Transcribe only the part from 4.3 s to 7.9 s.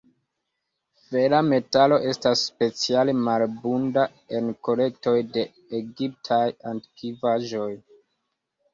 en kolektoj de egiptaj antikvaĵoj.